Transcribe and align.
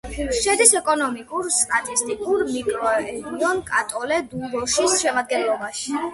შედის 0.35 0.71
ეკონომიკურ-სტატისტიკურ 0.79 2.41
მიკრორეგიონ 2.55 3.63
კატოლე-დუ-როშის 3.69 4.99
შემადგენლობაში. 5.05 5.97